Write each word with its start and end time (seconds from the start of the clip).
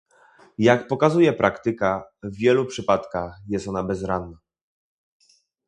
Jak 0.57 0.87
pokazuje 0.87 1.33
praktyka, 1.33 2.03
w 2.23 2.35
wielu 2.37 2.65
przypadkach 2.65 3.39
jest 3.49 3.67
ona 3.67 3.83
bezradna 3.83 4.37